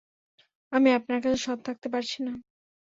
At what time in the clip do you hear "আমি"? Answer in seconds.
0.71-0.89